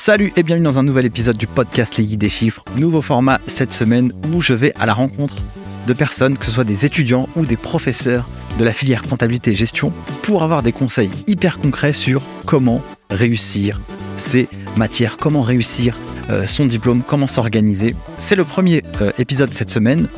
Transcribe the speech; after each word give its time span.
Salut 0.00 0.32
et 0.34 0.42
bienvenue 0.42 0.64
dans 0.64 0.78
un 0.78 0.82
nouvel 0.82 1.04
épisode 1.04 1.36
du 1.36 1.46
podcast 1.46 1.98
Les 1.98 2.04
Guides 2.04 2.20
des 2.20 2.30
Chiffres. 2.30 2.64
Nouveau 2.78 3.02
format 3.02 3.38
cette 3.46 3.70
semaine 3.70 4.14
où 4.32 4.40
je 4.40 4.54
vais 4.54 4.72
à 4.80 4.86
la 4.86 4.94
rencontre 4.94 5.34
de 5.86 5.92
personnes, 5.92 6.38
que 6.38 6.46
ce 6.46 6.50
soit 6.50 6.64
des 6.64 6.86
étudiants 6.86 7.28
ou 7.36 7.44
des 7.44 7.58
professeurs 7.58 8.26
de 8.58 8.64
la 8.64 8.72
filière 8.72 9.02
comptabilité 9.02 9.50
et 9.50 9.54
gestion, 9.54 9.92
pour 10.22 10.42
avoir 10.42 10.62
des 10.62 10.72
conseils 10.72 11.10
hyper 11.26 11.58
concrets 11.58 11.92
sur 11.92 12.22
comment 12.46 12.80
réussir 13.10 13.82
ces 14.16 14.48
matières, 14.78 15.18
comment 15.18 15.42
réussir 15.42 15.98
euh, 16.30 16.46
son 16.46 16.64
diplôme, 16.64 17.02
comment 17.06 17.26
s'organiser. 17.26 17.94
C'est 18.16 18.36
le 18.36 18.44
premier 18.44 18.82
euh, 19.02 19.12
épisode 19.18 19.52
cette 19.52 19.68
semaine. 19.68 20.08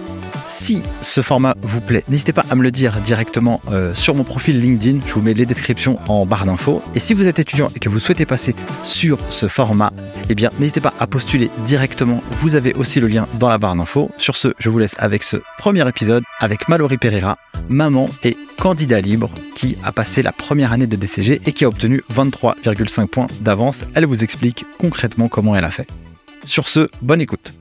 Si 0.62 0.80
ce 1.00 1.22
format 1.22 1.56
vous 1.60 1.80
plaît, 1.80 2.04
n'hésitez 2.08 2.32
pas 2.32 2.44
à 2.48 2.54
me 2.54 2.62
le 2.62 2.70
dire 2.70 3.00
directement 3.00 3.60
euh, 3.72 3.92
sur 3.96 4.14
mon 4.14 4.22
profil 4.22 4.60
LinkedIn. 4.60 5.00
Je 5.04 5.12
vous 5.12 5.20
mets 5.20 5.34
les 5.34 5.44
descriptions 5.44 5.98
en 6.06 6.24
barre 6.24 6.44
d'infos. 6.44 6.80
Et 6.94 7.00
si 7.00 7.14
vous 7.14 7.26
êtes 7.26 7.40
étudiant 7.40 7.68
et 7.74 7.80
que 7.80 7.88
vous 7.88 7.98
souhaitez 7.98 8.26
passer 8.26 8.54
sur 8.84 9.18
ce 9.28 9.48
format, 9.48 9.92
eh 10.28 10.36
bien, 10.36 10.52
n'hésitez 10.60 10.80
pas 10.80 10.94
à 11.00 11.08
postuler 11.08 11.50
directement. 11.64 12.22
Vous 12.42 12.54
avez 12.54 12.74
aussi 12.74 13.00
le 13.00 13.08
lien 13.08 13.26
dans 13.40 13.48
la 13.48 13.58
barre 13.58 13.74
d'infos. 13.74 14.12
Sur 14.18 14.36
ce, 14.36 14.54
je 14.60 14.68
vous 14.68 14.78
laisse 14.78 14.94
avec 15.00 15.24
ce 15.24 15.38
premier 15.58 15.88
épisode 15.88 16.22
avec 16.38 16.68
Mallory 16.68 16.96
Pereira, 16.96 17.38
maman 17.68 18.08
et 18.22 18.36
candidat 18.56 19.00
libre 19.00 19.34
qui 19.56 19.76
a 19.82 19.90
passé 19.90 20.22
la 20.22 20.30
première 20.30 20.72
année 20.72 20.86
de 20.86 20.94
DCG 20.94 21.40
et 21.44 21.52
qui 21.52 21.64
a 21.64 21.68
obtenu 21.68 22.04
23,5 22.14 23.08
points 23.08 23.26
d'avance. 23.40 23.80
Elle 23.96 24.06
vous 24.06 24.22
explique 24.22 24.64
concrètement 24.78 25.26
comment 25.26 25.56
elle 25.56 25.64
a 25.64 25.72
fait. 25.72 25.88
Sur 26.44 26.68
ce, 26.68 26.88
bonne 27.00 27.20
écoute. 27.20 27.52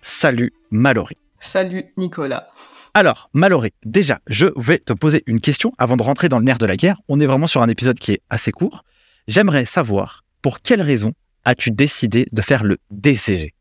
Salut 0.00 0.52
Mallory. 0.70 1.16
Salut 1.40 1.92
Nicolas. 1.96 2.48
Alors, 2.94 3.30
Mallory, 3.32 3.72
déjà, 3.84 4.18
je 4.26 4.48
vais 4.56 4.78
te 4.78 4.92
poser 4.92 5.22
une 5.26 5.40
question 5.40 5.72
avant 5.78 5.96
de 5.96 6.02
rentrer 6.02 6.28
dans 6.28 6.38
le 6.38 6.44
nerf 6.44 6.58
de 6.58 6.66
la 6.66 6.76
guerre. 6.76 7.00
On 7.08 7.20
est 7.20 7.26
vraiment 7.26 7.46
sur 7.46 7.62
un 7.62 7.68
épisode 7.68 7.98
qui 7.98 8.12
est 8.12 8.22
assez 8.30 8.50
court. 8.50 8.84
J'aimerais 9.28 9.64
savoir 9.64 10.24
pour 10.42 10.60
quelle 10.60 10.82
raison 10.82 11.12
as-tu 11.44 11.70
décidé 11.70 12.26
de 12.32 12.42
faire 12.42 12.64
le 12.64 12.78
DCG 12.90 13.54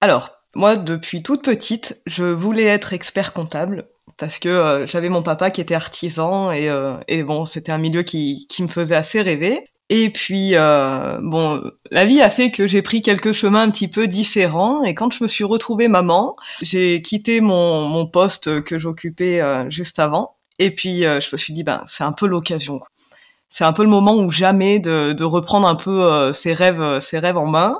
Alors, 0.00 0.32
moi, 0.54 0.76
depuis 0.76 1.22
toute 1.22 1.44
petite, 1.44 2.00
je 2.06 2.24
voulais 2.24 2.64
être 2.64 2.92
expert 2.92 3.32
comptable 3.32 3.88
parce 4.16 4.38
que 4.38 4.48
euh, 4.48 4.86
j'avais 4.86 5.08
mon 5.08 5.22
papa 5.22 5.50
qui 5.50 5.60
était 5.60 5.74
artisan 5.74 6.50
et, 6.50 6.68
euh, 6.68 6.96
et 7.08 7.22
bon, 7.22 7.46
c'était 7.46 7.72
un 7.72 7.78
milieu 7.78 8.02
qui, 8.02 8.46
qui 8.48 8.62
me 8.62 8.68
faisait 8.68 8.94
assez 8.94 9.20
rêver. 9.20 9.66
Et 9.88 10.10
puis, 10.10 10.56
euh, 10.56 11.18
bon, 11.22 11.62
la 11.92 12.06
vie 12.06 12.20
a 12.20 12.28
fait 12.28 12.50
que 12.50 12.66
j'ai 12.66 12.82
pris 12.82 13.02
quelques 13.02 13.32
chemins 13.32 13.62
un 13.62 13.70
petit 13.70 13.88
peu 13.88 14.08
différents. 14.08 14.82
Et 14.82 14.94
quand 14.94 15.12
je 15.12 15.22
me 15.22 15.28
suis 15.28 15.44
retrouvée 15.44 15.86
maman, 15.86 16.34
j'ai 16.60 17.00
quitté 17.02 17.40
mon, 17.40 17.86
mon 17.86 18.06
poste 18.06 18.64
que 18.64 18.78
j'occupais 18.78 19.40
euh, 19.40 19.70
juste 19.70 20.00
avant. 20.00 20.36
Et 20.58 20.72
puis, 20.74 21.04
euh, 21.04 21.20
je 21.20 21.28
me 21.32 21.36
suis 21.36 21.52
dit, 21.52 21.62
ben, 21.62 21.84
c'est 21.86 22.02
un 22.02 22.12
peu 22.12 22.26
l'occasion. 22.26 22.80
C'est 23.48 23.64
un 23.64 23.72
peu 23.72 23.84
le 23.84 23.88
moment 23.88 24.16
où 24.16 24.30
jamais 24.30 24.80
de, 24.80 25.12
de 25.12 25.24
reprendre 25.24 25.68
un 25.68 25.76
peu 25.76 26.32
ses 26.32 26.52
rêves, 26.52 26.80
euh, 26.80 27.00
ses 27.00 27.20
rêves 27.20 27.36
en 27.36 27.46
main. 27.46 27.78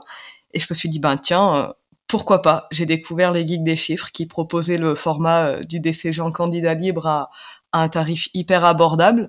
Et 0.55 0.61
je 0.61 0.67
me 0.71 0.75
suis 0.77 0.89
dit, 0.89 1.01
ben, 1.01 1.17
tiens, 1.17 1.73
pourquoi 2.07 2.41
pas? 2.41 2.69
J'ai 2.71 2.87
découvert 2.87 3.33
les 3.33 3.47
geeks 3.47 3.65
des 3.65 3.75
chiffres 3.75 4.11
qui 4.13 4.27
proposaient 4.27 4.79
le 4.79 4.95
format 4.95 5.57
du 5.63 5.81
DCG 5.81 6.21
en 6.21 6.31
candidat 6.31 6.75
libre 6.75 7.07
à, 7.09 7.31
à 7.73 7.83
un 7.83 7.89
tarif 7.89 8.29
hyper 8.33 8.65
abordable. 8.65 9.29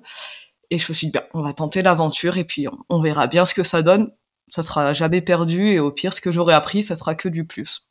Et 0.70 0.78
je 0.78 0.86
me 0.88 0.94
suis 0.94 1.06
dit, 1.06 1.12
ben, 1.12 1.24
on 1.34 1.42
va 1.42 1.52
tenter 1.54 1.82
l'aventure 1.82 2.36
et 2.36 2.44
puis 2.44 2.68
on, 2.68 2.78
on, 2.90 3.00
verra 3.00 3.26
bien 3.26 3.46
ce 3.46 3.54
que 3.54 3.62
ça 3.62 3.82
donne. 3.82 4.10
Ça 4.50 4.62
sera 4.62 4.92
jamais 4.92 5.20
perdu 5.20 5.70
et 5.70 5.78
au 5.78 5.90
pire, 5.90 6.12
ce 6.12 6.20
que 6.20 6.32
j'aurai 6.32 6.54
appris, 6.54 6.84
ça 6.84 6.96
sera 6.96 7.14
que 7.14 7.28
du 7.28 7.44
plus. 7.44 7.88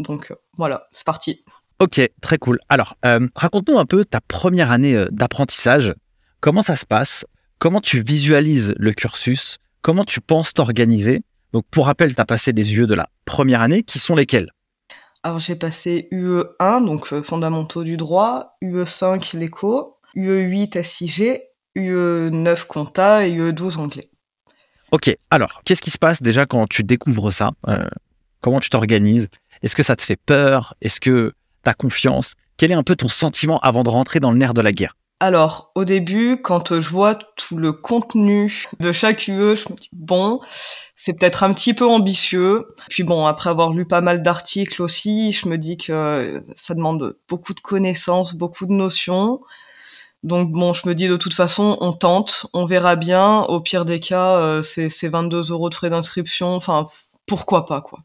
Donc 0.00 0.30
euh, 0.30 0.36
voilà, 0.56 0.88
c'est 0.92 1.06
parti. 1.06 1.44
Ok, 1.78 2.00
très 2.20 2.38
cool. 2.38 2.58
Alors, 2.68 2.96
euh, 3.04 3.26
raconte-nous 3.34 3.78
un 3.78 3.86
peu 3.86 4.04
ta 4.04 4.20
première 4.20 4.70
année 4.70 4.94
euh, 4.94 5.08
d'apprentissage. 5.10 5.94
Comment 6.40 6.62
ça 6.62 6.76
se 6.76 6.86
passe? 6.86 7.24
Comment 7.58 7.80
tu 7.80 8.02
visualises 8.02 8.74
le 8.78 8.92
cursus? 8.92 9.58
Comment 9.82 10.04
tu 10.04 10.20
penses 10.20 10.52
t'organiser? 10.52 11.22
Donc, 11.52 11.64
pour 11.70 11.86
rappel, 11.86 12.14
tu 12.14 12.20
as 12.20 12.26
passé 12.26 12.52
les 12.52 12.74
yeux 12.74 12.86
de 12.86 12.94
la 12.94 13.08
première 13.24 13.60
année, 13.60 13.82
qui 13.82 13.98
sont 13.98 14.14
lesquels? 14.14 14.50
Alors, 15.22 15.38
j'ai 15.38 15.56
passé 15.56 16.08
UE1, 16.12 16.84
donc 16.84 17.06
fondamentaux 17.22 17.84
du 17.84 17.96
droit, 17.96 18.56
UE5, 18.62 19.36
l'éco, 19.36 19.98
UE8, 20.16 20.82
SIG 20.82 21.40
UE9 21.76 22.66
compta 22.66 23.26
et 23.26 23.32
UE12 23.32 23.78
anglais. 23.78 24.10
Ok, 24.92 25.16
alors, 25.30 25.62
qu'est-ce 25.64 25.82
qui 25.82 25.90
se 25.90 25.98
passe 25.98 26.20
déjà 26.20 26.46
quand 26.46 26.66
tu 26.66 26.82
découvres 26.82 27.32
ça 27.32 27.52
euh, 27.68 27.88
Comment 28.40 28.60
tu 28.60 28.70
t'organises? 28.70 29.28
Est-ce 29.62 29.76
que 29.76 29.82
ça 29.82 29.94
te 29.94 30.02
fait 30.02 30.16
peur? 30.16 30.74
Est-ce 30.80 31.00
que 31.00 31.32
tu 31.64 31.70
as 31.70 31.74
confiance? 31.74 32.34
Quel 32.56 32.72
est 32.72 32.74
un 32.74 32.82
peu 32.82 32.96
ton 32.96 33.08
sentiment 33.08 33.58
avant 33.60 33.84
de 33.84 33.90
rentrer 33.90 34.18
dans 34.18 34.32
le 34.32 34.38
nerf 34.38 34.54
de 34.54 34.62
la 34.62 34.72
guerre? 34.72 34.96
Alors, 35.20 35.70
au 35.74 35.84
début, 35.84 36.40
quand 36.40 36.80
je 36.80 36.88
vois 36.88 37.14
tout 37.36 37.58
le 37.58 37.72
contenu 37.72 38.66
de 38.80 38.90
chaque 38.90 39.28
UE, 39.28 39.54
je 39.54 39.70
me 39.70 39.76
dis, 39.76 39.90
bon, 39.92 40.40
c'est 40.96 41.12
peut-être 41.12 41.42
un 41.44 41.52
petit 41.52 41.74
peu 41.74 41.86
ambitieux. 41.86 42.66
Puis 42.88 43.02
bon, 43.02 43.26
après 43.26 43.50
avoir 43.50 43.72
lu 43.72 43.86
pas 43.86 44.00
mal 44.00 44.22
d'articles 44.22 44.82
aussi, 44.82 45.32
je 45.32 45.46
me 45.48 45.58
dis 45.58 45.76
que 45.76 46.42
ça 46.56 46.74
demande 46.74 47.16
beaucoup 47.28 47.52
de 47.52 47.60
connaissances, 47.60 48.34
beaucoup 48.34 48.66
de 48.66 48.72
notions. 48.72 49.40
Donc 50.22 50.52
bon, 50.52 50.72
je 50.72 50.86
me 50.88 50.94
dis 50.94 51.08
de 51.08 51.16
toute 51.16 51.34
façon, 51.34 51.78
on 51.80 51.92
tente, 51.92 52.46
on 52.52 52.66
verra 52.66 52.96
bien. 52.96 53.40
Au 53.42 53.60
pire 53.60 53.84
des 53.84 54.00
cas, 54.00 54.36
euh, 54.36 54.62
c'est 54.62 55.08
22 55.08 55.50
euros 55.50 55.70
de 55.70 55.74
frais 55.74 55.90
d'inscription. 55.90 56.54
Enfin, 56.54 56.86
pourquoi 57.26 57.66
pas 57.66 57.80
quoi. 57.80 58.00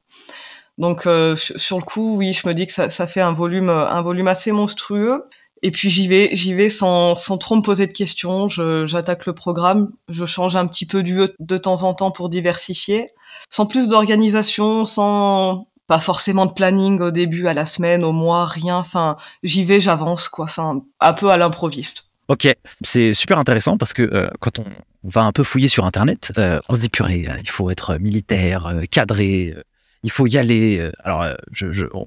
Donc 0.78 1.08
euh, 1.08 1.36
sur 1.36 1.78
le 1.78 1.84
coup, 1.84 2.18
oui, 2.18 2.34
je 2.34 2.48
me 2.48 2.54
dis 2.54 2.68
que 2.68 2.74
ça, 2.74 2.90
ça, 2.90 3.08
fait 3.08 3.22
un 3.22 3.34
volume, 3.34 3.70
un 3.70 4.02
volume 4.02 4.28
assez 4.28 4.52
monstrueux. 4.52 5.26
Et 5.62 5.72
puis 5.72 5.90
j'y 5.90 6.08
vais, 6.08 6.30
j'y 6.34 6.54
vais 6.54 6.70
sans, 6.70 7.16
sans 7.16 7.38
trop 7.38 7.56
me 7.56 7.62
poser 7.62 7.88
de 7.88 7.92
questions. 7.92 8.50
J'attaque 8.50 9.26
le 9.26 9.34
programme, 9.34 9.92
je 10.10 10.26
change 10.26 10.56
un 10.56 10.68
petit 10.68 10.86
peu 10.86 11.02
du 11.04 11.22
de 11.40 11.58
temps 11.58 11.84
en 11.84 11.94
temps 11.94 12.12
pour 12.12 12.30
diversifier, 12.30 13.10
sans 13.50 13.66
plus 13.66 13.88
d'organisation, 13.88 14.86
sans 14.86 15.68
pas 15.88 16.00
forcément 16.00 16.46
de 16.46 16.54
planning 16.54 17.00
au 17.02 17.12
début, 17.12 17.48
à 17.48 17.54
la 17.54 17.66
semaine, 17.66 18.04
au 18.04 18.12
mois, 18.12 18.46
rien. 18.46 18.78
Enfin, 18.78 19.18
j'y 19.44 19.64
vais, 19.64 19.82
j'avance 19.82 20.30
quoi. 20.30 20.46
Enfin, 20.46 20.82
un 21.00 21.14
peu 21.14 21.30
à 21.30 21.38
l'improviste. 21.38 22.10
Ok, 22.28 22.48
c'est 22.82 23.14
super 23.14 23.38
intéressant 23.38 23.78
parce 23.78 23.94
que 23.94 24.02
euh, 24.02 24.30
quand 24.40 24.58
on 24.58 24.66
va 25.04 25.22
un 25.22 25.32
peu 25.32 25.44
fouiller 25.44 25.68
sur 25.68 25.86
Internet, 25.86 26.34
euh, 26.40 26.60
on 26.70 26.76
se 26.76 26.80
dit 26.80 26.90
purée, 26.90 27.28
il 27.40 27.50
faut 27.50 27.70
être 27.70 27.98
militaire, 27.98 28.66
euh, 28.66 28.82
cadré, 28.90 29.54
il 30.02 30.10
faut 30.10 30.26
y 30.26 30.38
aller. 30.40 30.90
Alors, 31.04 31.26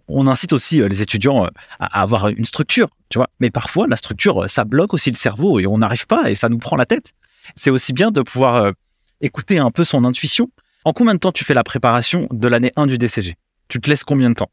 on 0.08 0.26
incite 0.26 0.52
aussi 0.52 0.80
les 0.88 1.02
étudiants 1.02 1.48
à, 1.78 2.00
avoir 2.02 2.28
une 2.28 2.44
structure, 2.44 2.88
tu 3.10 3.18
vois. 3.18 3.28
Mais 3.38 3.50
parfois, 3.50 3.86
la 3.86 3.96
structure, 3.96 4.50
ça 4.50 4.64
bloque 4.64 4.92
aussi 4.92 5.10
le 5.10 5.16
cerveau 5.16 5.60
et 5.60 5.66
on 5.68 5.78
n'arrive 5.78 6.06
pas 6.06 6.30
et 6.30 6.34
ça 6.34 6.48
nous 6.48 6.58
prend 6.58 6.76
la 6.76 6.86
tête. 6.86 7.12
C'est 7.54 7.70
aussi 7.70 7.92
bien 7.92 8.10
de 8.10 8.22
pouvoir 8.22 8.72
écouter 9.20 9.58
un 9.58 9.70
peu 9.70 9.84
son 9.84 10.04
intuition. 10.04 10.50
En 10.84 10.92
combien 10.92 11.14
de 11.14 11.18
temps 11.18 11.32
tu 11.32 11.44
fais 11.44 11.54
la 11.54 11.64
préparation 11.64 12.28
de 12.30 12.48
l'année 12.48 12.72
1 12.76 12.86
du 12.86 12.98
DCG 12.98 13.36
Tu 13.68 13.80
te 13.80 13.88
laisses 13.88 14.04
combien 14.04 14.30
de 14.30 14.34
temps? 14.34 14.50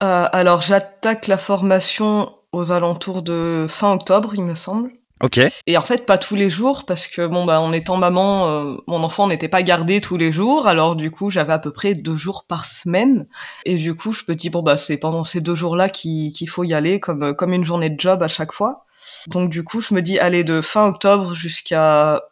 Alors, 0.00 0.60
j'attaque 0.60 1.28
la 1.28 1.38
formation 1.38 2.30
aux 2.52 2.72
alentours 2.72 3.22
de 3.22 3.66
fin 3.68 3.92
octobre, 3.92 4.34
il 4.34 4.42
me 4.42 4.54
semble. 4.54 4.92
Ok. 5.22 5.40
Et 5.66 5.78
en 5.78 5.82
fait, 5.82 6.04
pas 6.04 6.18
tous 6.18 6.34
les 6.34 6.50
jours, 6.50 6.84
parce 6.84 7.06
que 7.06 7.26
bon, 7.26 7.44
bah, 7.46 7.60
en 7.60 7.72
étant 7.72 7.96
maman, 7.96 8.48
euh, 8.48 8.76
mon 8.86 9.02
enfant 9.02 9.28
n'était 9.28 9.48
pas 9.48 9.62
gardé 9.62 10.00
tous 10.00 10.16
les 10.16 10.32
jours, 10.32 10.66
alors 10.66 10.96
du 10.96 11.10
coup, 11.10 11.30
j'avais 11.30 11.52
à 11.52 11.58
peu 11.58 11.72
près 11.72 11.94
deux 11.94 12.16
jours 12.16 12.44
par 12.46 12.66
semaine. 12.66 13.26
Et 13.64 13.76
du 13.76 13.94
coup, 13.94 14.12
je 14.12 14.24
me 14.28 14.34
dis, 14.34 14.50
bon, 14.50 14.62
bah, 14.62 14.76
c'est 14.76 14.98
pendant 14.98 15.24
ces 15.24 15.40
deux 15.40 15.54
jours-là 15.54 15.88
qu'il 15.88 16.32
qu'il 16.32 16.48
faut 16.48 16.64
y 16.64 16.74
aller, 16.74 17.00
comme, 17.00 17.34
comme 17.34 17.52
une 17.52 17.64
journée 17.64 17.90
de 17.90 17.98
job 17.98 18.22
à 18.22 18.28
chaque 18.28 18.52
fois. 18.52 18.84
Donc, 19.28 19.50
du 19.50 19.64
coup, 19.64 19.80
je 19.80 19.94
me 19.94 20.02
dis, 20.02 20.18
allez, 20.18 20.44
de 20.44 20.60
fin 20.60 20.86
octobre 20.86 21.34
jusqu'à 21.34 22.22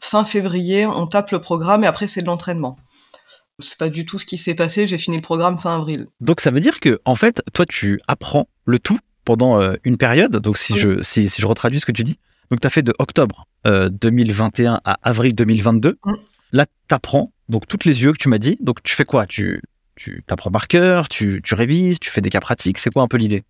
fin 0.00 0.24
février, 0.24 0.86
on 0.86 1.06
tape 1.06 1.30
le 1.30 1.40
programme 1.40 1.84
et 1.84 1.86
après, 1.86 2.08
c'est 2.08 2.22
de 2.22 2.26
l'entraînement. 2.26 2.76
C'est 3.62 3.78
pas 3.78 3.88
du 3.88 4.06
tout 4.06 4.18
ce 4.18 4.24
qui 4.24 4.38
s'est 4.38 4.54
passé, 4.54 4.86
j'ai 4.86 4.98
fini 4.98 5.16
le 5.16 5.22
programme 5.22 5.58
fin 5.58 5.76
avril. 5.76 6.06
Donc, 6.20 6.40
ça 6.40 6.50
veut 6.50 6.60
dire 6.60 6.80
que, 6.80 7.00
en 7.04 7.14
fait, 7.14 7.42
toi, 7.52 7.66
tu 7.66 8.00
apprends 8.06 8.48
le 8.64 8.78
tout 8.78 8.98
pendant 9.24 9.60
euh, 9.60 9.74
une 9.84 9.96
période. 9.96 10.36
Donc, 10.36 10.58
si, 10.58 10.74
oui. 10.74 10.78
je, 10.78 11.02
si, 11.02 11.28
si, 11.28 11.42
je 11.42 11.46
retraduis 11.46 11.80
ce 11.80 11.86
que 11.86 11.92
tu 11.92 12.04
dis, 12.04 12.18
donc 12.50 12.60
tu 12.60 12.66
as 12.66 12.70
fait 12.70 12.82
de 12.82 12.92
octobre 12.98 13.46
euh, 13.66 13.88
2021 13.88 14.80
à 14.84 14.98
avril 15.02 15.34
2022. 15.34 15.98
Mm. 16.04 16.12
Là, 16.52 16.66
tu 16.66 16.94
apprends 16.94 17.32
donc 17.48 17.66
toutes 17.66 17.84
les 17.84 18.02
yeux 18.02 18.12
que 18.12 18.18
tu 18.18 18.28
m'as 18.28 18.38
dit. 18.38 18.58
Donc, 18.60 18.82
tu 18.82 18.94
fais 18.94 19.04
quoi? 19.04 19.26
Tu 19.26 19.62
tu 19.96 20.24
t'apprends 20.26 20.50
par 20.50 20.66
cœur, 20.66 21.10
tu, 21.10 21.42
tu 21.44 21.54
révises, 21.54 21.98
tu 21.98 22.10
fais 22.10 22.22
des 22.22 22.30
cas 22.30 22.40
pratiques. 22.40 22.78
C'est 22.78 22.90
quoi 22.90 23.02
un 23.02 23.08
peu 23.08 23.18
l'idée? 23.18 23.42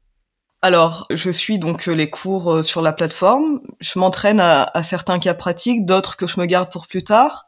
Alors, 0.63 1.07
je 1.11 1.31
suis 1.31 1.61
donc 1.61 1.87
les 1.87 2.11
cours 2.11 2.65
sur 2.65 2.83
la 2.83 2.93
plateforme. 2.93 3.61
Je 3.79 3.99
m'entraîne 4.01 4.41
à, 4.41 4.65
à, 4.75 4.83
certains 4.83 5.21
cas 5.21 5.35
pratiques, 5.35 5.87
d'autres 5.87 6.17
que 6.17 6.27
je 6.27 6.41
me 6.41 6.47
garde 6.47 6.71
pour 6.73 6.89
plus 6.89 7.05
tard. 7.05 7.47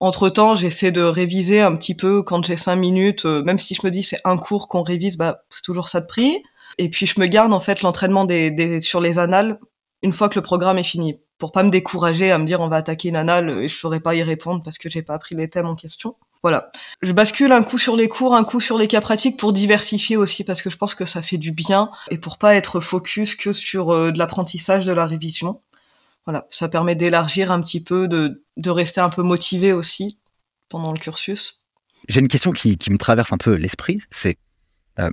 Entre 0.00 0.28
temps, 0.28 0.54
j'essaie 0.54 0.92
de 0.92 1.02
réviser 1.02 1.60
un 1.60 1.74
petit 1.74 1.94
peu 1.94 2.22
quand 2.22 2.44
j'ai 2.44 2.56
cinq 2.56 2.76
minutes, 2.76 3.24
euh, 3.24 3.42
même 3.42 3.58
si 3.58 3.74
je 3.74 3.84
me 3.84 3.90
dis 3.90 4.04
c'est 4.04 4.20
un 4.24 4.36
cours 4.36 4.68
qu'on 4.68 4.82
révise, 4.82 5.16
bah 5.16 5.42
c'est 5.50 5.62
toujours 5.62 5.88
ça 5.88 6.00
de 6.00 6.06
prix. 6.06 6.42
Et 6.78 6.88
puis 6.88 7.06
je 7.06 7.18
me 7.20 7.26
garde 7.26 7.52
en 7.52 7.60
fait 7.60 7.82
l'entraînement 7.82 8.24
des, 8.24 8.50
des, 8.50 8.80
sur 8.80 9.00
les 9.00 9.18
annales 9.18 9.58
une 10.02 10.12
fois 10.12 10.28
que 10.28 10.38
le 10.38 10.42
programme 10.42 10.78
est 10.78 10.84
fini, 10.84 11.18
pour 11.38 11.52
pas 11.52 11.62
me 11.62 11.70
décourager 11.70 12.30
à 12.30 12.38
me 12.38 12.46
dire 12.46 12.60
on 12.60 12.68
va 12.68 12.76
attaquer 12.76 13.08
une 13.08 13.16
annale 13.16 13.50
et 13.50 13.68
je 13.68 13.76
saurais 13.76 14.00
pas 14.00 14.14
y 14.14 14.22
répondre 14.22 14.62
parce 14.64 14.78
que 14.78 14.88
j'ai 14.88 15.02
pas 15.02 15.14
appris 15.14 15.34
les 15.34 15.48
thèmes 15.48 15.66
en 15.66 15.74
question. 15.74 16.14
Voilà. 16.42 16.70
Je 17.02 17.12
bascule 17.12 17.50
un 17.50 17.64
coup 17.64 17.78
sur 17.78 17.96
les 17.96 18.08
cours, 18.08 18.34
un 18.34 18.44
coup 18.44 18.60
sur 18.60 18.78
les 18.78 18.86
cas 18.86 19.00
pratiques 19.00 19.36
pour 19.36 19.52
diversifier 19.52 20.16
aussi 20.16 20.44
parce 20.44 20.62
que 20.62 20.70
je 20.70 20.76
pense 20.76 20.94
que 20.94 21.04
ça 21.04 21.20
fait 21.20 21.36
du 21.36 21.50
bien 21.50 21.90
et 22.10 22.18
pour 22.18 22.38
pas 22.38 22.54
être 22.54 22.80
focus 22.80 23.34
que 23.34 23.52
sur 23.52 23.90
euh, 23.90 24.12
de 24.12 24.18
l'apprentissage, 24.18 24.86
de 24.86 24.92
la 24.92 25.06
révision. 25.06 25.60
Voilà, 26.28 26.46
ça 26.50 26.68
permet 26.68 26.94
d'élargir 26.94 27.50
un 27.50 27.62
petit 27.62 27.82
peu, 27.82 28.06
de, 28.06 28.70
rester 28.70 29.00
un 29.00 29.08
peu 29.08 29.22
motivé 29.22 29.72
aussi 29.72 30.20
pendant 30.68 30.92
le 30.92 30.98
cursus. 30.98 31.64
J'ai 32.06 32.20
une 32.20 32.28
question 32.28 32.52
qui, 32.52 32.76
me 32.90 32.98
traverse 32.98 33.32
un 33.32 33.38
peu 33.38 33.54
l'esprit. 33.54 34.02
C'est 34.10 34.36
euh, 34.98 35.08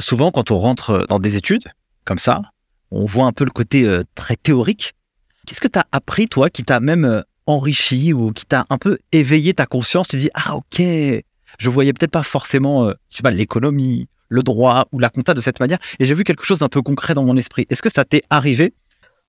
souvent 0.00 0.32
quand 0.32 0.50
on 0.50 0.58
rentre 0.58 1.06
dans 1.08 1.20
des 1.20 1.36
études 1.36 1.62
comme 2.04 2.18
ça, 2.18 2.42
on 2.90 3.06
voit 3.06 3.26
un 3.26 3.30
peu 3.30 3.44
le 3.44 3.52
côté 3.52 3.84
euh, 3.84 4.02
très 4.16 4.34
théorique. 4.34 4.94
Qu'est-ce 5.46 5.60
que 5.60 5.68
tu 5.68 5.78
as 5.78 5.86
appris, 5.92 6.26
toi, 6.26 6.50
qui 6.50 6.64
t'a 6.64 6.80
même 6.80 7.04
euh, 7.04 7.22
enrichi 7.46 8.12
ou 8.12 8.32
qui 8.32 8.44
t'a 8.44 8.66
un 8.68 8.78
peu 8.78 8.98
éveillé 9.12 9.54
ta 9.54 9.66
conscience? 9.66 10.08
Tu 10.08 10.16
dis, 10.16 10.30
ah 10.34 10.56
ok, 10.56 10.80
je 10.80 11.70
voyais 11.70 11.92
peut-être 11.92 12.10
pas 12.10 12.24
forcément, 12.24 12.92
l'économie, 13.30 14.08
le 14.28 14.42
droit 14.42 14.88
ou 14.90 14.98
la 14.98 15.08
compta 15.08 15.34
de 15.34 15.40
cette 15.40 15.60
manière, 15.60 15.78
et 16.00 16.06
j'ai 16.06 16.14
vu 16.14 16.24
quelque 16.24 16.44
chose 16.44 16.58
d'un 16.58 16.68
peu 16.68 16.82
concret 16.82 17.14
dans 17.14 17.22
mon 17.22 17.36
esprit. 17.36 17.64
Est-ce 17.70 17.80
que 17.80 17.90
ça 17.90 18.04
t'est 18.04 18.22
arrivé 18.28 18.74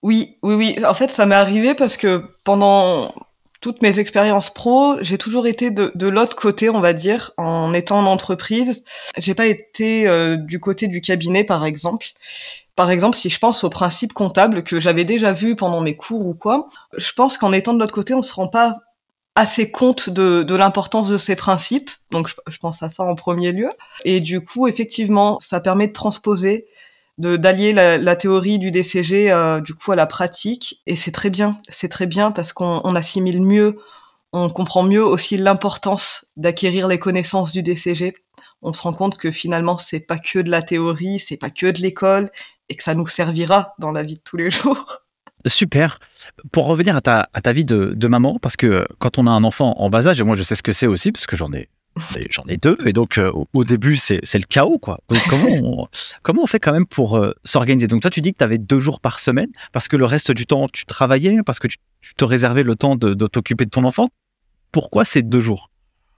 Oui, 0.01 0.37
oui, 0.43 0.55
oui. 0.55 0.85
En 0.85 0.93
fait, 0.93 1.09
ça 1.09 1.25
m'est 1.25 1.35
arrivé 1.35 1.73
parce 1.73 1.97
que 1.97 2.23
pendant 2.43 3.13
toutes 3.61 3.81
mes 3.81 3.99
expériences 3.99 4.49
pro, 4.49 4.95
j'ai 5.01 5.17
toujours 5.17 5.45
été 5.45 5.69
de, 5.71 6.07
l'autre 6.07 6.35
côté, 6.35 6.69
on 6.69 6.79
va 6.79 6.93
dire, 6.93 7.31
en 7.37 7.73
étant 7.73 7.99
en 7.99 8.05
entreprise. 8.05 8.83
J'ai 9.17 9.33
pas 9.33 9.47
été 9.47 10.07
euh, 10.07 10.37
du 10.37 10.59
côté 10.59 10.87
du 10.87 11.01
cabinet, 11.01 11.43
par 11.43 11.65
exemple. 11.65 12.07
Par 12.75 12.91
exemple, 12.91 13.17
si 13.17 13.29
je 13.29 13.39
pense 13.39 13.65
aux 13.65 13.69
principes 13.69 14.13
comptables 14.13 14.63
que 14.63 14.79
j'avais 14.79 15.03
déjà 15.03 15.33
vus 15.33 15.57
pendant 15.57 15.81
mes 15.81 15.97
cours 15.97 16.25
ou 16.25 16.33
quoi, 16.33 16.69
je 16.97 17.11
pense 17.11 17.37
qu'en 17.37 17.51
étant 17.51 17.73
de 17.73 17.79
l'autre 17.79 17.93
côté, 17.93 18.13
on 18.13 18.23
se 18.23 18.33
rend 18.33 18.47
pas 18.47 18.77
assez 19.35 19.69
compte 19.69 20.09
de, 20.09 20.43
de 20.43 20.55
l'importance 20.55 21.09
de 21.09 21.17
ces 21.17 21.35
principes. 21.35 21.91
Donc, 22.11 22.29
je, 22.47 22.57
pense 22.57 22.81
à 22.81 22.87
ça 22.87 23.03
en 23.03 23.15
premier 23.15 23.51
lieu. 23.51 23.69
Et 24.05 24.21
du 24.21 24.39
coup, 24.41 24.67
effectivement, 24.67 25.39
ça 25.41 25.59
permet 25.59 25.87
de 25.87 25.93
transposer 25.93 26.67
d'allier 27.19 27.73
la, 27.73 28.15
théorie 28.15 28.57
du 28.57 28.71
DCG 28.71 29.31
euh, 29.31 29.61
du 29.61 29.73
coup 29.73 29.91
à 29.91 29.95
la 29.95 30.07
pratique. 30.07 30.81
Et 30.87 30.95
c'est 30.95 31.11
très 31.11 31.29
bien. 31.29 31.59
C'est 31.69 31.89
très 31.89 32.07
bien 32.07 32.31
parce 32.31 32.53
qu'on 32.53 32.81
on 32.83 32.95
assimile 32.95 33.41
mieux 33.41 33.77
on 34.31 34.49
comprend 34.49 34.83
mieux 34.83 35.03
aussi 35.03 35.37
l'importance 35.37 36.25
d'acquérir 36.37 36.87
les 36.87 36.99
connaissances 36.99 37.51
du 37.51 37.63
DCG 37.63 38.13
on 38.61 38.73
se 38.73 38.81
rend 38.81 38.93
compte 38.93 39.17
que 39.17 39.31
finalement 39.31 39.77
c'est 39.77 39.99
pas 39.99 40.19
que 40.19 40.39
de 40.39 40.51
la 40.51 40.61
théorie 40.61 41.19
c'est 41.19 41.37
pas 41.37 41.49
que 41.49 41.67
de 41.67 41.79
l'école 41.79 42.29
et 42.69 42.75
que 42.75 42.83
ça 42.83 42.93
nous 42.93 43.07
servira 43.07 43.73
dans 43.79 43.91
la 43.91 44.03
vie 44.03 44.15
de 44.15 44.21
tous 44.23 44.37
les 44.37 44.51
jours. 44.51 44.85
Super. 45.45 45.99
Pour 46.51 46.65
revenir 46.65 46.95
à 46.95 47.01
ta, 47.01 47.29
à 47.33 47.41
ta 47.41 47.53
vie 47.53 47.65
de, 47.65 47.93
de 47.95 48.07
maman, 48.07 48.39
parce 48.39 48.57
que 48.57 48.85
quand 48.99 49.17
on 49.17 49.25
a 49.25 49.31
un 49.31 49.45
enfant 49.45 49.73
en 49.77 49.89
bas 49.89 50.05
âge, 50.07 50.19
et 50.19 50.23
moi 50.23 50.35
je 50.35 50.43
sais 50.43 50.55
ce 50.55 50.61
que 50.61 50.73
c'est 50.73 50.85
aussi, 50.85 51.13
parce 51.13 51.25
que 51.25 51.37
j'en 51.37 51.51
ai 51.53 51.69
J'en 52.29 52.43
ai 52.47 52.57
deux, 52.57 52.77
et 52.85 52.93
donc 52.93 53.17
euh, 53.17 53.31
au 53.53 53.63
début, 53.63 53.95
c'est 53.95 54.21
le 54.33 54.45
chaos, 54.45 54.79
quoi. 54.79 54.99
Donc, 55.09 55.21
comment, 55.29 55.49
on, 55.63 55.87
comment 56.21 56.43
on 56.43 56.47
fait 56.47 56.59
quand 56.59 56.71
même 56.71 56.85
pour 56.85 57.17
euh, 57.17 57.33
s'organiser? 57.43 57.87
Donc, 57.87 58.01
toi, 58.01 58.11
tu 58.11 58.21
dis 58.21 58.33
que 58.33 58.37
tu 58.37 58.43
avais 58.43 58.57
deux 58.57 58.79
jours 58.79 58.99
par 58.99 59.19
semaine, 59.19 59.49
parce 59.71 59.87
que 59.87 59.97
le 59.97 60.05
reste 60.05 60.31
du 60.31 60.45
temps, 60.45 60.67
tu 60.67 60.85
travaillais, 60.85 61.39
parce 61.45 61.59
que 61.59 61.67
tu, 61.67 61.77
te 62.15 62.25
réservais 62.25 62.63
le 62.63 62.75
temps 62.75 62.95
de, 62.95 63.13
t'occuper 63.27 63.65
de 63.65 63.69
ton 63.69 63.83
enfant. 63.83 64.09
Pourquoi 64.71 65.05
ces 65.05 65.21
deux 65.21 65.41
jours? 65.41 65.69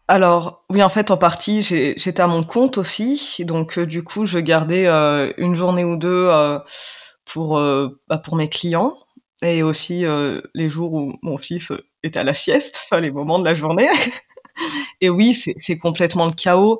Alors 0.07 0.65
oui, 0.69 0.83
en 0.83 0.89
fait, 0.89 1.09
en 1.11 1.17
partie, 1.17 1.61
j'étais 1.61 2.21
à 2.21 2.27
mon 2.27 2.43
compte 2.43 2.77
aussi, 2.77 3.43
donc 3.45 3.77
euh, 3.77 3.85
du 3.85 4.03
coup, 4.03 4.25
je 4.25 4.39
gardais 4.39 4.87
une 5.37 5.55
journée 5.55 5.85
ou 5.85 5.95
deux 5.95 6.29
pour 7.25 7.59
bah, 7.59 8.17
pour 8.17 8.35
mes 8.35 8.49
clients 8.49 8.93
et 9.41 9.63
aussi 9.63 10.03
les 10.53 10.69
jours 10.69 10.93
où 10.93 11.13
mon 11.21 11.37
fils 11.37 11.71
était 12.03 12.19
à 12.19 12.23
la 12.23 12.33
sieste, 12.33 12.81
les 12.99 13.11
moments 13.11 13.39
de 13.39 13.45
la 13.45 13.53
journée. 13.53 13.87
Et 15.01 15.09
oui, 15.09 15.35
c'est 15.57 15.77
complètement 15.77 16.27
le 16.27 16.33
chaos 16.33 16.79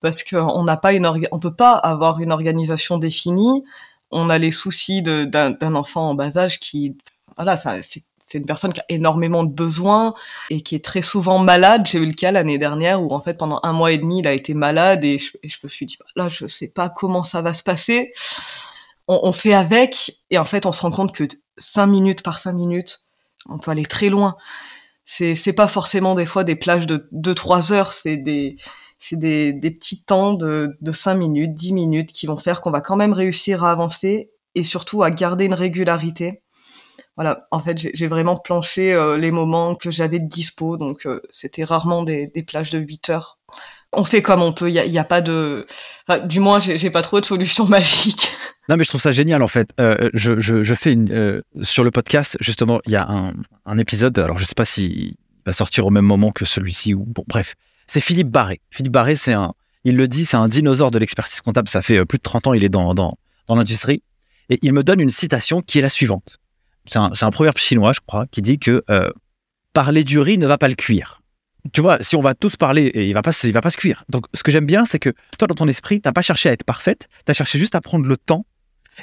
parce 0.00 0.22
qu'on 0.22 0.62
n'a 0.62 0.76
pas 0.76 0.92
une 0.92 1.10
on 1.32 1.38
peut 1.38 1.54
pas 1.54 1.72
avoir 1.74 2.20
une 2.20 2.32
organisation 2.32 2.98
définie. 2.98 3.64
On 4.10 4.30
a 4.30 4.38
les 4.38 4.52
soucis 4.52 5.02
d'un 5.02 5.74
enfant 5.74 6.10
en 6.10 6.14
bas 6.14 6.38
âge 6.38 6.60
qui, 6.60 6.96
voilà, 7.36 7.56
c'est 7.56 8.38
une 8.38 8.46
personne 8.46 8.72
qui 8.72 8.80
a 8.80 8.84
énormément 8.88 9.42
de 9.42 9.52
besoins 9.52 10.14
et 10.50 10.62
qui 10.62 10.76
est 10.76 10.84
très 10.84 11.02
souvent 11.02 11.38
malade. 11.38 11.86
J'ai 11.86 11.98
eu 11.98 12.06
le 12.06 12.12
cas 12.12 12.30
l'année 12.30 12.58
dernière 12.58 13.02
où 13.02 13.12
en 13.12 13.20
fait 13.20 13.34
pendant 13.34 13.60
un 13.64 13.72
mois 13.72 13.92
et 13.92 13.98
demi 13.98 14.20
il 14.20 14.28
a 14.28 14.32
été 14.32 14.54
malade 14.54 15.04
et 15.04 15.18
je, 15.18 15.58
me 15.62 15.68
suis 15.68 15.86
dit 15.86 15.96
bah, 15.98 16.06
là 16.16 16.28
je 16.28 16.46
sais 16.46 16.68
pas 16.68 16.88
comment 16.88 17.24
ça 17.24 17.42
va 17.42 17.54
se 17.54 17.62
passer. 17.62 18.12
On, 19.10 19.32
fait 19.32 19.54
avec 19.54 20.12
et 20.30 20.36
en 20.36 20.44
fait 20.44 20.66
on 20.66 20.72
se 20.72 20.82
rend 20.82 20.90
compte 20.90 21.14
que 21.14 21.24
cinq 21.56 21.86
minutes 21.86 22.22
par 22.22 22.38
cinq 22.38 22.52
minutes 22.52 23.00
on 23.48 23.58
peut 23.58 23.70
aller 23.70 23.86
très 23.86 24.10
loin 24.10 24.36
c'est 25.10 25.34
c'est 25.34 25.54
pas 25.54 25.68
forcément 25.68 26.14
des 26.14 26.26
fois 26.26 26.44
des 26.44 26.54
plages 26.54 26.86
de 26.86 27.08
2-3 27.12 27.72
heures, 27.72 27.92
c'est 27.94 28.18
des 28.18 28.56
c'est 28.98 29.16
des, 29.16 29.54
des 29.54 29.70
petits 29.70 30.04
temps 30.04 30.34
de, 30.34 30.76
de 30.82 30.92
5 30.92 31.14
minutes, 31.14 31.54
10 31.54 31.72
minutes 31.72 32.12
qui 32.12 32.26
vont 32.26 32.36
faire 32.36 32.60
qu'on 32.60 32.70
va 32.70 32.82
quand 32.82 32.96
même 32.96 33.14
réussir 33.14 33.64
à 33.64 33.70
avancer 33.70 34.30
et 34.54 34.64
surtout 34.64 35.02
à 35.02 35.10
garder 35.10 35.46
une 35.46 35.54
régularité. 35.54 36.42
Voilà, 37.16 37.46
en 37.52 37.60
fait, 37.60 37.78
j'ai 37.78 38.06
vraiment 38.06 38.36
planché 38.36 38.92
euh, 38.92 39.16
les 39.16 39.30
moments 39.30 39.76
que 39.76 39.90
j'avais 39.90 40.18
de 40.18 40.28
dispo, 40.28 40.76
donc 40.76 41.06
euh, 41.06 41.20
c'était 41.30 41.64
rarement 41.64 42.02
des, 42.02 42.26
des 42.26 42.42
plages 42.42 42.70
de 42.70 42.78
8 42.78 43.08
heures. 43.08 43.37
On 43.92 44.04
fait 44.04 44.20
comme 44.20 44.42
on 44.42 44.52
peut, 44.52 44.68
il 44.68 44.74
y 44.74 44.98
a, 44.98 45.04
pas 45.04 45.22
de... 45.22 45.66
Du 46.24 46.40
moins, 46.40 46.60
j'ai 46.60 46.90
pas 46.90 47.00
trop 47.00 47.20
de 47.20 47.24
solutions 47.24 47.64
magiques. 47.68 48.30
Non, 48.68 48.76
mais 48.76 48.84
je 48.84 48.90
trouve 48.90 49.00
ça 49.00 49.12
génial 49.12 49.42
en 49.42 49.48
fait. 49.48 49.70
Euh, 49.80 50.10
je, 50.12 50.74
fais 50.74 50.92
une 50.92 51.10
euh, 51.10 51.40
sur 51.62 51.84
le 51.84 51.90
podcast 51.90 52.36
justement. 52.40 52.80
Il 52.84 52.92
y 52.92 52.96
a 52.96 53.08
un, 53.08 53.78
épisode. 53.78 54.18
Alors 54.18 54.38
je 54.38 54.44
sais 54.44 54.54
pas 54.54 54.66
s'il 54.66 55.14
va 55.46 55.54
sortir 55.54 55.86
au 55.86 55.90
même 55.90 56.04
moment 56.04 56.32
que 56.32 56.44
celui-ci 56.44 56.92
ou 56.92 57.04
bon 57.06 57.24
bref. 57.26 57.54
C'est 57.86 58.02
Philippe 58.02 58.28
Barré. 58.28 58.60
Philippe 58.70 58.92
Barré, 58.92 59.16
c'est 59.16 59.32
un. 59.32 59.54
Il 59.84 59.96
le 59.96 60.06
dit, 60.06 60.26
c'est 60.26 60.36
un 60.36 60.48
dinosaure 60.48 60.90
de 60.90 60.98
l'expertise 60.98 61.40
comptable. 61.40 61.68
Ça 61.70 61.80
fait 61.80 61.96
euh, 61.96 62.04
plus 62.04 62.18
de 62.18 62.22
30 62.22 62.48
ans. 62.48 62.52
Il 62.52 62.64
est 62.64 62.68
dans 62.68 62.92
dans, 62.92 63.16
dans 63.46 63.54
l'industrie 63.54 64.02
et 64.50 64.58
il 64.60 64.74
me 64.74 64.82
donne 64.82 65.00
une 65.00 65.10
citation 65.10 65.62
qui 65.62 65.78
est 65.78 65.82
la 65.82 65.88
suivante. 65.88 66.38
C'est 66.84 66.98
un, 66.98 67.30
proverbe 67.30 67.58
chinois, 67.58 67.92
je 67.92 68.00
crois, 68.06 68.26
qui 68.30 68.40
dit 68.40 68.58
que 68.58 68.82
parler 69.74 70.04
du 70.04 70.18
riz 70.18 70.38
ne 70.38 70.46
va 70.46 70.56
pas 70.56 70.68
le 70.68 70.74
cuire 70.74 71.20
tu 71.72 71.80
vois, 71.80 71.98
si 72.00 72.16
on 72.16 72.20
va 72.20 72.34
tous 72.34 72.56
parler, 72.56 72.90
il 72.94 73.12
va 73.12 73.22
pas, 73.22 73.32
il 73.44 73.52
va 73.52 73.60
pas 73.60 73.70
se 73.70 73.76
cuire. 73.76 74.04
Donc, 74.08 74.26
ce 74.34 74.42
que 74.42 74.50
j'aime 74.50 74.66
bien, 74.66 74.84
c'est 74.84 74.98
que 74.98 75.10
toi, 75.38 75.48
dans 75.48 75.54
ton 75.54 75.68
esprit, 75.68 76.00
t'as 76.00 76.12
pas 76.12 76.22
cherché 76.22 76.48
à 76.48 76.52
être 76.52 76.64
parfaite, 76.64 77.08
tu 77.24 77.30
as 77.30 77.34
cherché 77.34 77.58
juste 77.58 77.74
à 77.74 77.80
prendre 77.80 78.06
le 78.06 78.16
temps 78.16 78.44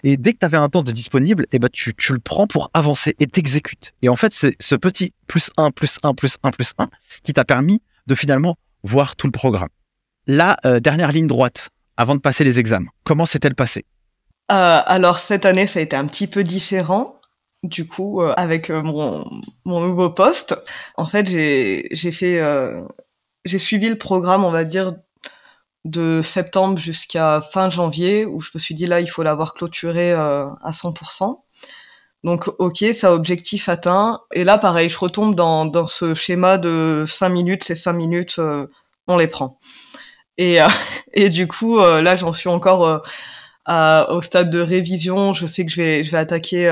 et 0.04 0.18
dès 0.18 0.34
que 0.34 0.40
tu 0.40 0.46
avais 0.46 0.58
un 0.58 0.70
temps 0.70 0.84
de 0.84 0.92
disponible, 0.92 1.46
eh 1.52 1.60
ben, 1.60 1.70
tu, 1.72 1.94
tu 1.96 2.14
le 2.14 2.20
prends 2.20 2.48
pour 2.48 2.70
avancer 2.74 3.16
et 3.20 3.28
t'exécutes. 3.28 3.94
Et 4.02 4.10
en 4.10 4.16
fait, 4.16 4.34
c'est 4.34 4.56
ce 4.60 4.76
petit 4.76 5.14
plus 5.28 5.52
1, 5.58 5.72
plus 5.72 5.98
1, 6.04 6.14
plus 6.14 6.38
1, 6.44 6.52
plus 6.52 6.74
1 6.78 6.90
qui 7.24 7.34
t'a 7.34 7.46
permis 7.46 7.82
de 8.08 8.16
finalement 8.16 8.58
voir 8.84 9.16
tout 9.16 9.28
le 9.28 9.32
programme. 9.32 9.70
La 10.28 10.58
euh, 10.66 10.80
dernière 10.80 11.12
ligne 11.12 11.28
droite, 11.28 11.70
avant 11.98 12.16
de 12.16 12.20
passer 12.20 12.44
les 12.44 12.60
examens, 12.60 12.90
comment 13.04 13.26
s'est-elle 13.26 13.56
passée? 13.56 13.86
Euh, 14.52 14.82
Alors, 14.86 15.20
cette 15.20 15.46
année, 15.46 15.68
ça 15.68 15.80
a 15.80 15.82
été 15.82 15.96
un 15.96 16.06
petit 16.06 16.28
peu 16.28 16.44
différent. 16.44 17.20
Du 17.66 17.88
coup, 17.88 18.22
euh, 18.22 18.32
avec 18.38 18.70
euh, 18.70 18.84
mon, 18.84 19.42
nouveau 19.66 20.12
poste, 20.12 20.56
en 20.98 21.08
fait, 21.08 21.26
j'ai 21.28 22.12
fait, 22.12 22.40
euh, 22.40 22.84
j'ai 23.44 23.58
suivi 23.58 23.90
le 23.90 23.98
programme, 23.98 24.46
on 24.46 24.52
va 24.52 24.66
dire, 24.66 24.94
de 25.84 26.22
septembre 26.22 26.78
jusqu'à 26.78 27.42
fin 27.42 27.72
janvier, 27.72 28.26
où 28.26 28.42
je 28.42 28.52
me 28.54 28.60
suis 28.60 28.76
dit 28.76 28.86
là, 28.86 29.00
il 29.00 29.08
faut 29.08 29.24
l'avoir 29.24 29.56
clôturé 29.56 30.12
à 30.14 30.72
100%. 30.72 31.42
Donc, 32.24 32.50
ok, 32.60 32.86
ça 32.94 33.14
objectif 33.14 33.68
atteint. 33.70 34.22
Et 34.34 34.44
là, 34.44 34.58
pareil, 34.60 34.90
je 34.90 34.98
retombe 35.00 35.34
dans, 35.36 35.86
ce 35.88 36.14
schéma 36.14 36.58
de 36.60 37.04
5 37.08 37.30
minutes, 37.30 37.64
ces 37.64 37.76
5 37.76 37.94
minutes, 37.94 38.40
on 39.08 39.18
les 39.18 39.28
prend. 39.28 39.60
Et, 40.38 40.60
du 41.30 41.48
coup, 41.48 41.80
là, 41.80 42.16
j'en 42.16 42.34
suis 42.34 42.50
encore 42.50 43.04
au 43.68 44.22
stade 44.22 44.52
de 44.52 44.60
révision. 44.60 45.34
Je 45.34 45.48
sais 45.48 45.66
que 45.66 45.72
je 45.72 45.82
vais, 45.82 46.04
je 46.04 46.12
vais 46.12 46.18
attaquer 46.18 46.70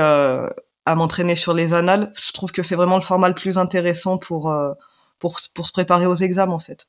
à 0.86 0.94
m'entraîner 0.94 1.36
sur 1.36 1.54
les 1.54 1.72
annales. 1.74 2.12
Je 2.20 2.32
trouve 2.32 2.52
que 2.52 2.62
c'est 2.62 2.76
vraiment 2.76 2.96
le 2.96 3.02
format 3.02 3.28
le 3.28 3.34
plus 3.34 3.58
intéressant 3.58 4.18
pour, 4.18 4.54
pour, 5.18 5.38
pour 5.54 5.66
se 5.66 5.72
préparer 5.72 6.06
aux 6.06 6.16
examens, 6.16 6.54
en 6.54 6.58
fait. 6.58 6.86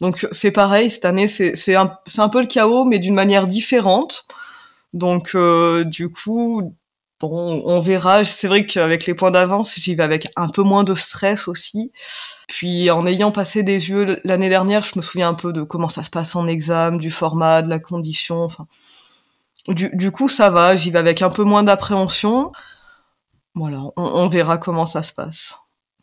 Donc 0.00 0.26
c'est 0.30 0.50
pareil, 0.50 0.90
cette 0.90 1.06
année 1.06 1.28
c'est 1.28 1.74
un, 1.74 1.98
un 2.18 2.28
peu 2.28 2.40
le 2.40 2.46
chaos, 2.46 2.84
mais 2.84 2.98
d'une 2.98 3.14
manière 3.14 3.46
différente. 3.46 4.26
Donc 4.92 5.34
euh, 5.34 5.84
du 5.84 6.10
coup, 6.10 6.74
bon, 7.20 7.62
on 7.64 7.80
verra. 7.80 8.24
C'est 8.24 8.48
vrai 8.48 8.66
qu'avec 8.66 9.06
les 9.06 9.14
points 9.14 9.30
d'avance, 9.30 9.76
j'y 9.76 9.94
vais 9.94 10.02
avec 10.02 10.28
un 10.36 10.48
peu 10.48 10.62
moins 10.62 10.84
de 10.84 10.94
stress 10.94 11.48
aussi. 11.48 11.92
Puis 12.48 12.90
en 12.90 13.06
ayant 13.06 13.32
passé 13.32 13.62
des 13.62 13.88
yeux 13.88 14.20
l'année 14.24 14.50
dernière, 14.50 14.84
je 14.84 14.92
me 14.96 15.02
souviens 15.02 15.30
un 15.30 15.34
peu 15.34 15.52
de 15.52 15.62
comment 15.62 15.88
ça 15.88 16.02
se 16.02 16.10
passe 16.10 16.36
en 16.36 16.46
examen, 16.46 16.98
du 16.98 17.10
format, 17.10 17.62
de 17.62 17.70
la 17.70 17.78
condition. 17.78 18.44
Enfin, 18.44 18.66
du, 19.68 19.90
du 19.94 20.10
coup 20.10 20.28
ça 20.28 20.50
va, 20.50 20.76
j'y 20.76 20.90
vais 20.90 20.98
avec 20.98 21.22
un 21.22 21.30
peu 21.30 21.42
moins 21.42 21.62
d'appréhension. 21.62 22.52
Voilà, 23.56 23.84
on, 23.96 24.28
verra 24.28 24.58
comment 24.58 24.84
ça 24.84 25.02
se 25.02 25.14
passe. 25.14 25.54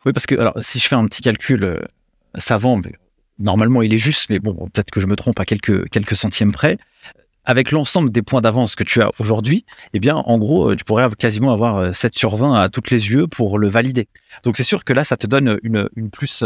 Oui, 0.05 0.11
parce 0.11 0.25
que 0.25 0.33
alors 0.33 0.55
si 0.59 0.79
je 0.79 0.87
fais 0.87 0.95
un 0.95 1.05
petit 1.05 1.21
calcul 1.21 1.63
euh, 1.63 1.79
savant, 2.33 2.81
normalement 3.37 3.83
il 3.83 3.93
est 3.93 3.99
juste, 3.99 4.31
mais 4.31 4.39
bon, 4.39 4.55
peut-être 4.73 4.89
que 4.89 4.99
je 4.99 5.05
me 5.05 5.15
trompe 5.15 5.39
à 5.39 5.45
quelques, 5.45 5.87
quelques 5.89 6.15
centièmes 6.15 6.51
près. 6.51 6.77
Avec 7.45 7.71
l'ensemble 7.71 8.09
des 8.09 8.23
points 8.23 8.41
d'avance 8.41 8.73
que 8.75 8.83
tu 8.83 9.01
as 9.03 9.11
aujourd'hui, 9.19 9.65
eh 9.93 9.99
bien, 9.99 10.15
en 10.15 10.37
gros, 10.39 10.71
euh, 10.71 10.75
tu 10.75 10.83
pourrais 10.83 11.07
quasiment 11.11 11.51
avoir 11.51 11.93
7 11.93 12.13
euh, 12.15 12.17
sur 12.17 12.35
20 12.35 12.59
à 12.59 12.69
toutes 12.69 12.89
les 12.89 13.11
yeux 13.11 13.27
pour 13.27 13.59
le 13.59 13.67
valider. 13.67 14.07
Donc, 14.43 14.57
c'est 14.57 14.63
sûr 14.63 14.83
que 14.83 14.93
là, 14.93 15.03
ça 15.03 15.17
te 15.17 15.27
donne 15.27 15.59
une, 15.61 15.89
une 15.95 16.09
plus, 16.09 16.43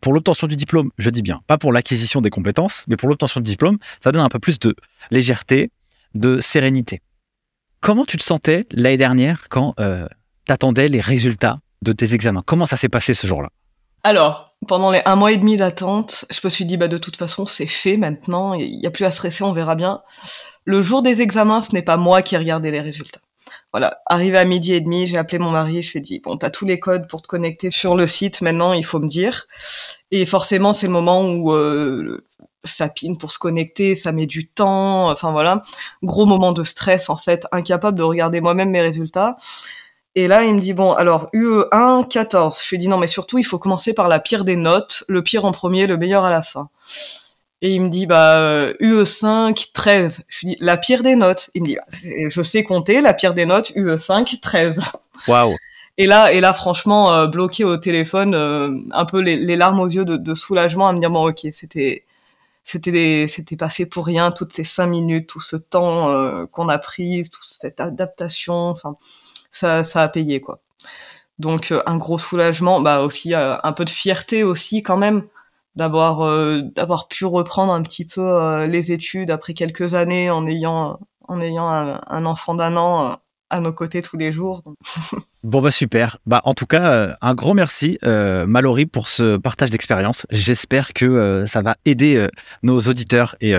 pour 0.00 0.14
l'obtention 0.14 0.46
du 0.46 0.56
diplôme, 0.56 0.90
je 0.96 1.10
dis 1.10 1.22
bien, 1.22 1.40
pas 1.48 1.58
pour 1.58 1.72
l'acquisition 1.72 2.20
des 2.20 2.30
compétences, 2.30 2.84
mais 2.86 2.96
pour 2.96 3.08
l'obtention 3.08 3.40
du 3.40 3.50
diplôme, 3.50 3.78
ça 4.00 4.12
donne 4.12 4.22
un 4.22 4.28
peu 4.28 4.38
plus 4.38 4.60
de 4.60 4.76
légèreté, 5.10 5.72
de 6.14 6.40
sérénité. 6.40 7.02
Comment 7.80 8.04
tu 8.04 8.16
te 8.16 8.22
sentais 8.22 8.64
l'année 8.70 8.96
dernière 8.96 9.48
quand 9.50 9.74
tu 10.46 10.52
attendais 10.52 10.88
les 10.88 11.00
résultats 11.00 11.60
de 11.82 11.92
tes 11.92 12.14
examens 12.14 12.42
Comment 12.44 12.66
ça 12.66 12.76
s'est 12.76 12.88
passé 12.88 13.14
ce 13.14 13.26
jour-là? 13.26 13.50
Alors, 14.04 14.56
pendant 14.66 14.90
les 14.90 15.00
un 15.04 15.14
mois 15.14 15.32
et 15.32 15.36
demi 15.36 15.56
d'attente, 15.56 16.24
je 16.30 16.40
me 16.42 16.50
suis 16.50 16.64
dit, 16.64 16.76
bah, 16.76 16.88
de 16.88 16.98
toute 16.98 17.16
façon, 17.16 17.46
c'est 17.46 17.66
fait 17.66 17.96
maintenant, 17.96 18.54
il 18.54 18.78
n'y 18.78 18.86
a 18.86 18.90
plus 18.90 19.04
à 19.04 19.12
stresser, 19.12 19.44
on 19.44 19.52
verra 19.52 19.76
bien. 19.76 20.02
Le 20.64 20.82
jour 20.82 21.02
des 21.02 21.20
examens, 21.20 21.60
ce 21.60 21.72
n'est 21.72 21.82
pas 21.82 21.96
moi 21.96 22.22
qui 22.22 22.34
ai 22.34 22.38
regardé 22.38 22.70
les 22.70 22.80
résultats. 22.80 23.20
Voilà, 23.72 24.00
arrivé 24.06 24.38
à 24.38 24.44
midi 24.44 24.74
et 24.74 24.80
demi, 24.80 25.06
j'ai 25.06 25.18
appelé 25.18 25.38
mon 25.38 25.50
mari, 25.50 25.82
je 25.82 25.92
lui 25.92 25.98
ai 25.98 26.02
dit, 26.02 26.20
bon, 26.20 26.36
t'as 26.36 26.50
tous 26.50 26.66
les 26.66 26.80
codes 26.80 27.08
pour 27.08 27.22
te 27.22 27.28
connecter 27.28 27.70
sur 27.70 27.94
le 27.94 28.06
site, 28.06 28.40
maintenant, 28.40 28.72
il 28.72 28.84
faut 28.84 28.98
me 28.98 29.08
dire. 29.08 29.46
Et 30.10 30.26
forcément, 30.26 30.74
c'est 30.74 30.86
le 30.86 30.92
moment 30.92 31.22
où 31.24 31.52
euh, 31.52 32.24
ça 32.64 32.88
pine 32.88 33.16
pour 33.16 33.32
se 33.32 33.38
connecter, 33.38 33.94
ça 33.94 34.12
met 34.12 34.26
du 34.26 34.48
temps, 34.48 35.10
enfin 35.10 35.32
voilà. 35.32 35.62
Gros 36.02 36.26
moment 36.26 36.52
de 36.52 36.64
stress, 36.64 37.08
en 37.08 37.16
fait, 37.16 37.46
incapable 37.52 37.98
de 37.98 38.02
regarder 38.02 38.40
moi-même 38.40 38.70
mes 38.70 38.82
résultats. 38.82 39.36
Et 40.14 40.28
là, 40.28 40.44
il 40.44 40.54
me 40.54 40.60
dit, 40.60 40.74
bon, 40.74 40.92
alors, 40.92 41.30
UE1, 41.32 42.06
14. 42.06 42.60
Je 42.62 42.70
lui 42.70 42.78
dit, 42.78 42.88
non, 42.88 42.98
mais 42.98 43.06
surtout, 43.06 43.38
il 43.38 43.44
faut 43.44 43.58
commencer 43.58 43.94
par 43.94 44.08
la 44.08 44.20
pire 44.20 44.44
des 44.44 44.56
notes, 44.56 45.04
le 45.08 45.22
pire 45.22 45.44
en 45.44 45.52
premier, 45.52 45.86
le 45.86 45.96
meilleur 45.96 46.24
à 46.24 46.30
la 46.30 46.42
fin. 46.42 46.68
Et 47.62 47.70
il 47.70 47.80
me 47.80 47.88
dit, 47.88 48.06
bah, 48.06 48.72
UE5, 48.80 49.72
13. 49.72 50.24
Je 50.28 50.38
lui 50.40 50.54
dis, 50.54 50.62
la 50.62 50.76
pire 50.76 51.02
des 51.02 51.14
notes. 51.14 51.50
Il 51.54 51.62
me 51.62 51.66
dit, 51.66 51.76
bah, 51.76 51.96
je 52.28 52.42
sais 52.42 52.62
compter, 52.62 53.00
la 53.00 53.14
pire 53.14 53.34
des 53.34 53.46
notes, 53.46 53.70
UE5, 53.70 54.40
13. 54.40 54.80
Waouh. 55.28 55.56
Et 55.98 56.06
là, 56.06 56.32
et 56.32 56.40
là, 56.40 56.52
franchement, 56.52 57.12
euh, 57.12 57.26
bloqué 57.26 57.64
au 57.64 57.76
téléphone, 57.76 58.34
euh, 58.34 58.74
un 58.92 59.04
peu 59.04 59.20
les, 59.20 59.36
les, 59.36 59.56
larmes 59.56 59.80
aux 59.80 59.86
yeux 59.86 60.04
de, 60.04 60.16
de, 60.16 60.34
soulagement 60.34 60.88
à 60.88 60.92
me 60.92 61.00
dire, 61.00 61.10
bon, 61.10 61.28
ok, 61.28 61.46
c'était, 61.52 62.04
c'était, 62.64 63.26
c'était 63.28 63.56
pas 63.56 63.68
fait 63.68 63.86
pour 63.86 64.06
rien, 64.06 64.30
toutes 64.32 64.54
ces 64.54 64.64
cinq 64.64 64.86
minutes, 64.86 65.28
tout 65.28 65.40
ce 65.40 65.56
temps 65.56 66.08
euh, 66.10 66.46
qu'on 66.46 66.68
a 66.68 66.78
pris, 66.78 67.24
toute 67.24 67.44
cette 67.44 67.80
adaptation, 67.80 68.54
enfin, 68.70 68.96
ça, 69.52 69.84
ça 69.84 70.02
a 70.02 70.08
payé, 70.08 70.40
quoi. 70.40 70.60
Donc, 71.38 71.72
un 71.86 71.96
gros 71.96 72.18
soulagement, 72.18 72.80
bah 72.80 73.00
aussi, 73.00 73.34
un 73.34 73.72
peu 73.72 73.84
de 73.84 73.90
fierté 73.90 74.44
aussi, 74.44 74.82
quand 74.82 74.96
même, 74.96 75.24
d'avoir 75.76 76.22
euh, 76.22 76.62
d'avoir 76.74 77.08
pu 77.08 77.24
reprendre 77.24 77.72
un 77.72 77.82
petit 77.82 78.04
peu 78.04 78.20
euh, 78.20 78.66
les 78.66 78.92
études 78.92 79.30
après 79.30 79.54
quelques 79.54 79.94
années 79.94 80.30
en 80.30 80.46
ayant 80.46 80.98
en 81.28 81.40
ayant 81.40 81.68
un, 81.68 82.26
enfant 82.26 82.54
d'un 82.54 82.76
an 82.76 83.06
euh, 83.06 83.14
à 83.48 83.60
nos 83.60 83.72
côtés 83.72 84.02
tous 84.02 84.16
les 84.16 84.32
jours. 84.32 84.62
bon 85.42 85.62
bah 85.62 85.70
super. 85.70 86.18
Bah 86.26 86.40
en 86.44 86.54
tout 86.54 86.66
cas 86.66 87.16
un 87.20 87.34
grand 87.34 87.54
merci 87.54 87.98
euh, 88.04 88.46
Mallory 88.46 88.86
pour 88.86 89.08
ce 89.08 89.36
partage 89.36 89.70
d'expérience. 89.70 90.26
J'espère 90.30 90.92
que 90.92 91.44
ça 91.46 91.62
va 91.62 91.76
aider 91.84 92.26
nos 92.62 92.80
auditeurs 92.80 93.36
et 93.40 93.54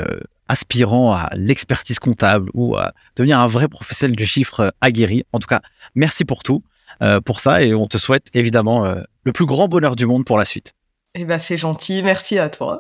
aspirants 0.48 1.14
à 1.14 1.30
l'expertise 1.34 2.00
comptable 2.00 2.50
ou 2.54 2.76
à 2.76 2.94
devenir 3.16 3.40
un 3.40 3.48
vrai 3.48 3.68
professionnel 3.68 4.16
du 4.16 4.26
chiffre 4.26 4.74
aguerri. 4.82 5.24
En 5.34 5.40
tout 5.40 5.48
cas, 5.48 5.62
merci 5.96 6.26
pour 6.26 6.44
tout, 6.44 6.64
pour 7.26 7.40
ça 7.40 7.64
et 7.64 7.74
on 7.74 7.88
te 7.88 7.98
souhaite 7.98 8.28
évidemment 8.34 8.96
le 9.24 9.32
plus 9.32 9.46
grand 9.46 9.68
bonheur 9.68 9.96
du 9.96 10.06
monde 10.06 10.26
pour 10.26 10.38
la 10.38 10.46
suite. 10.46 10.74
Eh 11.16 11.26
ben, 11.26 11.40
c'est 11.40 11.58
gentil. 11.58 12.02
Merci 12.04 12.40
à 12.40 12.50
toi. 12.50 12.80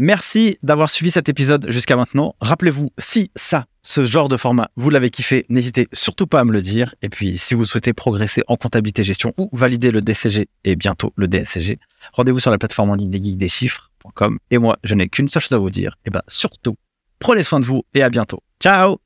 Merci 0.00 0.58
d'avoir 0.62 0.90
suivi 0.90 1.10
cet 1.10 1.28
épisode 1.28 1.68
jusqu'à 1.70 1.96
maintenant. 1.96 2.36
Rappelez-vous, 2.40 2.92
si 2.98 3.32
ça, 3.34 3.66
ce 3.82 4.04
genre 4.04 4.28
de 4.28 4.36
format, 4.36 4.70
vous 4.76 4.90
l'avez 4.90 5.10
kiffé, 5.10 5.44
n'hésitez 5.48 5.88
surtout 5.92 6.28
pas 6.28 6.38
à 6.38 6.44
me 6.44 6.52
le 6.52 6.62
dire. 6.62 6.94
Et 7.02 7.08
puis, 7.08 7.36
si 7.36 7.54
vous 7.54 7.64
souhaitez 7.64 7.92
progresser 7.92 8.42
en 8.46 8.54
comptabilité 8.54 9.02
gestion 9.02 9.34
ou 9.38 9.50
valider 9.52 9.90
le 9.90 10.00
DCG 10.00 10.48
et 10.62 10.76
bientôt 10.76 11.12
le 11.16 11.26
DSCG, 11.26 11.80
rendez-vous 12.12 12.38
sur 12.38 12.52
la 12.52 12.58
plateforme 12.58 12.90
en 12.90 12.94
ligne 12.94 13.10
lesgeeksdeschiffres.com. 13.10 14.38
Et 14.52 14.58
moi, 14.58 14.78
je 14.84 14.94
n'ai 14.94 15.08
qu'une 15.08 15.28
seule 15.28 15.42
chose 15.42 15.54
à 15.54 15.58
vous 15.58 15.70
dire. 15.70 15.96
Et 16.04 16.08
eh 16.08 16.10
ben, 16.10 16.22
surtout, 16.28 16.76
prenez 17.18 17.42
soin 17.42 17.58
de 17.58 17.64
vous 17.64 17.82
et 17.92 18.04
à 18.04 18.08
bientôt. 18.08 18.40
Ciao 18.60 18.98